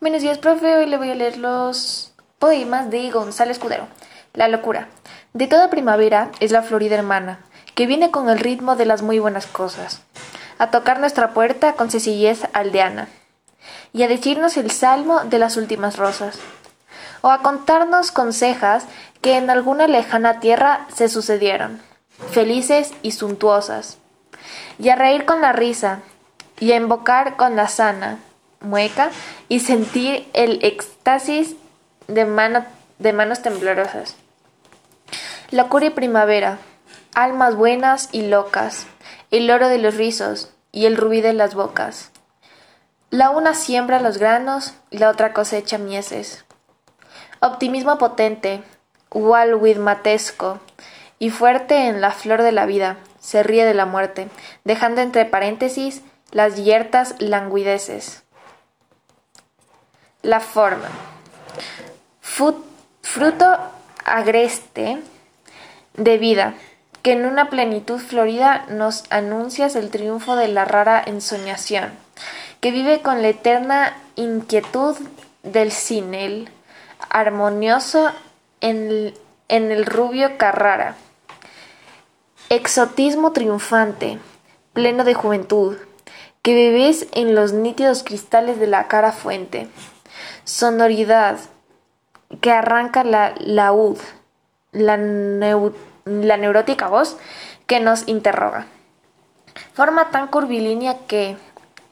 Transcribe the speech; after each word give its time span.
Buenos 0.00 0.22
días, 0.22 0.38
profe. 0.38 0.76
Hoy 0.76 0.86
le 0.86 0.96
voy 0.96 1.10
a 1.10 1.16
leer 1.16 1.38
los 1.38 2.12
poemas 2.38 2.88
de 2.88 3.10
Gonzalo 3.10 3.50
Escudero. 3.50 3.88
La 4.32 4.46
locura. 4.46 4.86
De 5.32 5.48
toda 5.48 5.70
primavera 5.70 6.30
es 6.38 6.52
la 6.52 6.62
florida 6.62 6.94
hermana, 6.94 7.40
que 7.74 7.88
viene 7.88 8.12
con 8.12 8.28
el 8.28 8.38
ritmo 8.38 8.76
de 8.76 8.86
las 8.86 9.02
muy 9.02 9.18
buenas 9.18 9.48
cosas, 9.48 10.02
a 10.58 10.70
tocar 10.70 11.00
nuestra 11.00 11.34
puerta 11.34 11.72
con 11.72 11.90
sencillez 11.90 12.44
aldeana, 12.52 13.08
y 13.92 14.04
a 14.04 14.08
decirnos 14.08 14.56
el 14.56 14.70
salmo 14.70 15.24
de 15.24 15.40
las 15.40 15.56
últimas 15.56 15.96
rosas, 15.96 16.38
o 17.20 17.30
a 17.30 17.42
contarnos 17.42 18.12
consejas 18.12 18.84
que 19.20 19.36
en 19.36 19.50
alguna 19.50 19.88
lejana 19.88 20.38
tierra 20.38 20.86
se 20.94 21.08
sucedieron, 21.08 21.82
felices 22.30 22.92
y 23.02 23.10
suntuosas, 23.10 23.98
y 24.78 24.90
a 24.90 24.94
reír 24.94 25.24
con 25.24 25.40
la 25.40 25.50
risa, 25.50 26.02
y 26.60 26.70
a 26.70 26.76
invocar 26.76 27.36
con 27.36 27.56
la 27.56 27.66
sana 27.66 28.20
mueca 28.60 29.10
y 29.48 29.60
sentir 29.60 30.28
el 30.32 30.64
éxtasis 30.64 31.56
de, 32.06 32.24
mano, 32.24 32.64
de 32.98 33.12
manos 33.12 33.42
temblorosas. 33.42 34.16
Locura 35.50 35.86
y 35.86 35.90
primavera, 35.90 36.58
almas 37.14 37.56
buenas 37.56 38.08
y 38.12 38.22
locas, 38.22 38.86
el 39.30 39.50
oro 39.50 39.68
de 39.68 39.78
los 39.78 39.96
rizos 39.96 40.50
y 40.72 40.86
el 40.86 40.96
rubí 40.96 41.20
de 41.20 41.32
las 41.32 41.54
bocas. 41.54 42.10
La 43.10 43.30
una 43.30 43.54
siembra 43.54 44.00
los 44.00 44.18
granos 44.18 44.74
la 44.90 45.08
otra 45.08 45.32
cosecha 45.32 45.78
mieses. 45.78 46.44
Optimismo 47.40 47.96
potente, 47.98 48.62
walwidmatesco 49.10 50.60
y 51.18 51.30
fuerte 51.30 51.88
en 51.88 52.00
la 52.00 52.10
flor 52.10 52.42
de 52.42 52.52
la 52.52 52.66
vida, 52.66 52.98
se 53.18 53.42
ríe 53.42 53.64
de 53.64 53.74
la 53.74 53.86
muerte, 53.86 54.28
dejando 54.64 55.00
entre 55.00 55.24
paréntesis 55.24 56.02
las 56.30 56.56
yertas 56.56 57.14
languideces. 57.18 58.24
La 60.22 60.40
forma. 60.40 60.88
Fruto 63.02 63.56
agreste 64.04 64.98
de 65.94 66.18
vida, 66.18 66.54
que 67.02 67.12
en 67.12 67.26
una 67.26 67.50
plenitud 67.50 67.98
florida 67.98 68.66
nos 68.68 69.04
anuncias 69.10 69.76
el 69.76 69.90
triunfo 69.90 70.36
de 70.36 70.48
la 70.48 70.64
rara 70.64 71.02
ensoñación, 71.04 71.92
que 72.60 72.70
vive 72.70 73.00
con 73.00 73.22
la 73.22 73.28
eterna 73.28 73.96
inquietud 74.16 74.96
del 75.42 75.72
cinel, 75.72 76.50
armonioso 77.10 78.10
en 78.60 79.14
en 79.48 79.72
el 79.72 79.86
rubio 79.86 80.36
Carrara. 80.36 80.94
Exotismo 82.50 83.32
triunfante, 83.32 84.18
pleno 84.72 85.04
de 85.04 85.14
juventud, 85.14 85.76
que 86.42 86.54
bebés 86.54 87.06
en 87.12 87.34
los 87.34 87.52
nítidos 87.52 88.02
cristales 88.02 88.60
de 88.60 88.66
la 88.66 88.88
cara 88.88 89.12
fuente. 89.12 89.68
Sonoridad, 90.44 91.38
que 92.40 92.52
arranca 92.52 93.04
la 93.04 93.34
laúd, 93.38 93.98
la, 94.72 94.96
la 94.96 96.36
neurótica 96.36 96.88
voz 96.88 97.16
que 97.66 97.80
nos 97.80 98.06
interroga. 98.08 98.66
Forma 99.74 100.10
tan 100.10 100.28
curvilínea 100.28 100.98
que, 101.06 101.36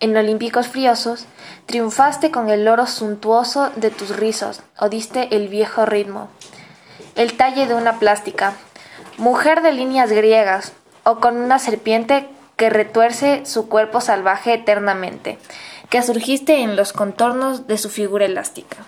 en 0.00 0.16
olímpicos 0.16 0.68
friosos, 0.68 1.26
triunfaste 1.66 2.30
con 2.30 2.50
el 2.50 2.66
oro 2.68 2.86
suntuoso 2.86 3.70
de 3.76 3.90
tus 3.90 4.16
rizos, 4.16 4.62
o 4.78 4.88
diste 4.88 5.34
el 5.34 5.48
viejo 5.48 5.86
ritmo 5.86 6.28
el 7.14 7.36
talle 7.36 7.66
de 7.66 7.74
una 7.74 7.98
plástica, 7.98 8.54
mujer 9.18 9.62
de 9.62 9.72
líneas 9.72 10.10
griegas, 10.10 10.72
o 11.04 11.20
con 11.20 11.36
una 11.36 11.58
serpiente 11.58 12.28
que 12.56 12.70
retuerce 12.70 13.44
su 13.46 13.68
cuerpo 13.68 14.00
salvaje 14.00 14.54
eternamente, 14.54 15.38
que 15.94 16.02
surgiste 16.02 16.62
en 16.62 16.74
los 16.74 16.92
contornos 16.92 17.68
de 17.68 17.78
su 17.78 17.88
figura 17.88 18.24
elástica. 18.24 18.78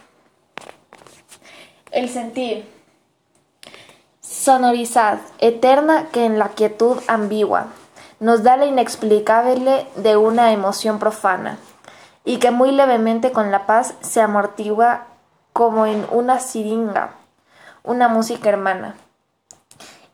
El 1.93 2.09
sentir. 2.09 2.69
Sonorizad, 4.21 5.21
eterna 5.39 6.09
que 6.11 6.25
en 6.25 6.41
la 6.41 6.49
quietud 6.49 6.97
ambigua 7.07 7.69
nos 8.19 8.43
da 8.43 8.57
la 8.57 8.67
inexplicable 8.67 9.87
de 9.95 10.17
una 10.17 10.51
emoción 10.51 10.99
profana, 10.99 11.59
y 12.25 12.39
que 12.39 12.51
muy 12.51 12.73
levemente 12.73 13.31
con 13.31 13.53
la 13.53 13.67
paz 13.67 13.95
se 14.01 14.21
amortigua 14.21 15.07
como 15.53 15.87
en 15.87 16.05
una 16.11 16.41
siringa 16.41 17.13
una 17.85 18.09
música 18.09 18.49
hermana. 18.49 18.97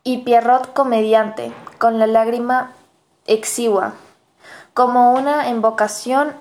Y 0.04 0.18
Pierrot 0.24 0.74
comediante, 0.74 1.54
con 1.78 1.98
la 1.98 2.06
lágrima 2.06 2.72
exigua, 3.26 3.94
como 4.74 5.14
una 5.14 5.48
invocación 5.48 6.34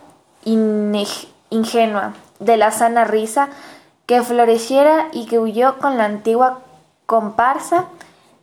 ingenua 0.43 2.13
de 2.39 2.57
la 2.57 2.71
sana 2.71 3.05
risa 3.05 3.49
que 4.05 4.21
floreciera 4.23 5.07
y 5.13 5.25
que 5.25 5.39
huyó 5.39 5.77
con 5.77 5.97
la 5.97 6.05
antigua 6.05 6.61
comparsa 7.05 7.85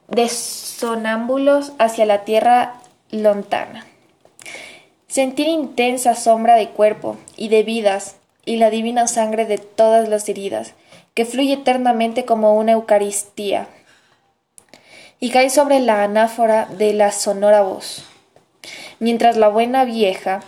de 0.08 0.28
sonámbulos 0.28 1.72
hacia 1.78 2.06
la 2.06 2.25
tierra 2.25 2.75
lontana. 3.10 3.87
Sentir 5.06 5.48
intensa 5.48 6.14
sombra 6.14 6.54
de 6.54 6.70
cuerpo 6.70 7.16
y 7.37 7.48
de 7.48 7.62
vidas 7.62 8.16
y 8.44 8.56
la 8.56 8.70
divina 8.70 9.06
sangre 9.06 9.44
de 9.44 9.58
todas 9.58 10.08
las 10.08 10.28
heridas, 10.28 10.75
que 11.14 11.26
fluye 11.26 11.54
eternamente 11.54 12.25
como 12.25 12.54
una 12.54 12.72
Eucaristía, 12.72 13.69
y 15.20 15.31
cae 15.31 15.50
sobre 15.50 15.81
la 15.81 16.03
anáfora 16.03 16.66
de 16.66 16.94
la 16.94 17.12
sonora 17.12 17.62
voz, 17.62 18.04
mientras 19.00 19.37
la 19.37 19.48
buena 19.48 19.84
vieja 19.84 20.41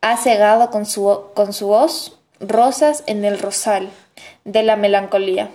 ha 0.00 0.16
cegado 0.16 0.70
con 0.70 0.86
su, 0.86 1.24
con 1.34 1.52
su 1.52 1.70
hoz 1.70 2.18
rosas 2.40 3.02
en 3.06 3.24
el 3.24 3.38
rosal 3.38 3.90
de 4.44 4.62
la 4.62 4.76
melancolía. 4.76 5.50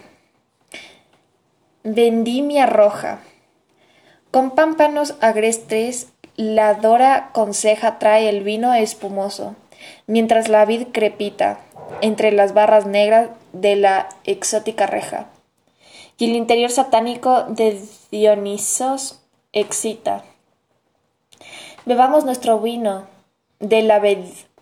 Vendimia 1.84 2.66
roja. 2.66 3.20
Con 4.32 4.52
pámpanos 4.52 5.16
agrestes 5.22 6.08
la 6.36 6.74
dora 6.74 7.30
conseja 7.34 8.00
trae 8.00 8.30
el 8.30 8.44
vino 8.44 8.74
espumoso, 8.74 9.56
mientras 10.08 10.48
la 10.48 10.66
vid 10.66 10.88
crepita 10.92 11.60
entre 12.02 12.32
las 12.32 12.54
barras 12.54 12.86
negras 12.86 13.30
de 13.52 13.76
la 13.76 14.10
exótica 14.24 14.88
reja. 14.88 15.28
Y 16.18 16.26
el 16.30 16.36
interior 16.36 16.72
satánico 16.72 17.44
de 17.44 17.82
Dionisos 18.12 19.22
excita. 19.52 20.24
Bebamos 21.86 22.24
nuestro 22.24 22.60
vino 22.60 23.13
de 23.60 23.82
la 23.82 24.00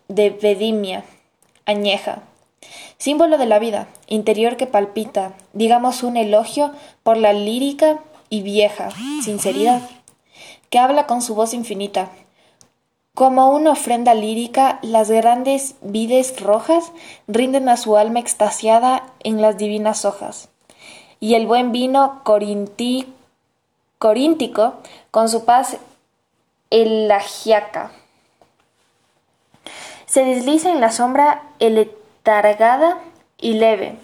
Vedimia, 0.08 1.04
añeja, 1.66 2.24
símbolo 2.98 3.38
de 3.38 3.46
la 3.46 3.60
vida, 3.60 3.88
interior 4.08 4.58
que 4.58 4.68
palpita, 4.68 5.34
digamos 5.54 6.04
un 6.04 6.18
elogio 6.18 6.72
por 7.04 7.18
la 7.18 7.34
lírica 7.34 8.00
y 8.30 8.42
vieja 8.42 8.90
sinceridad, 9.24 9.82
que 10.70 10.80
habla 10.80 11.08
con 11.08 11.22
su 11.22 11.36
voz 11.36 11.54
infinita, 11.54 12.10
como 13.14 13.50
una 13.50 13.72
ofrenda 13.72 14.14
lírica, 14.14 14.80
las 14.82 15.12
grandes 15.12 15.76
vides 15.82 16.40
rojas 16.40 16.92
rinden 17.28 17.68
a 17.68 17.76
su 17.76 17.98
alma 17.98 18.20
extasiada 18.20 19.04
en 19.24 19.42
las 19.42 19.58
divinas 19.58 20.06
hojas. 20.06 20.48
Y 21.20 21.36
el 21.36 21.46
buen 21.46 21.72
vino 21.72 22.22
corintí, 22.24 23.14
coríntico, 24.00 24.76
con 25.12 25.28
su 25.28 25.44
paz 25.44 25.78
elagiaca. 26.70 27.92
Se 30.12 30.26
desliza 30.26 30.70
en 30.70 30.82
la 30.82 30.92
sombra 30.92 31.42
eletargada 31.60 32.98
y 33.38 33.54
leve, 33.54 33.96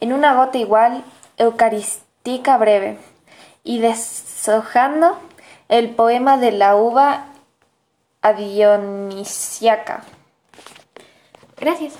en 0.00 0.12
una 0.12 0.34
gota 0.34 0.58
igual 0.58 1.02
eucarística 1.38 2.58
breve, 2.58 2.98
y 3.64 3.78
deshojando 3.78 5.18
el 5.70 5.88
poema 5.94 6.36
de 6.36 6.52
la 6.52 6.76
uva 6.76 7.24
Dionisiaca. 8.36 10.04
Gracias. 11.56 11.94